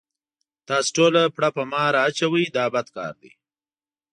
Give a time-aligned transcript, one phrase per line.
[0.67, 3.31] تاسې ټوله پړه په ما را اچوئ دا بد کار دی.